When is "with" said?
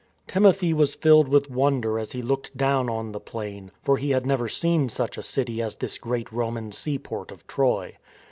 1.27-1.51